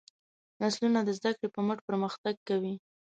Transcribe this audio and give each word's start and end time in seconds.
نسلونه 0.61 0.99
د 1.03 1.09
زدهکړې 1.17 1.47
په 1.55 1.61
مټ 1.67 1.79
پرمختګ 1.87 2.35
کوي. 2.47 2.73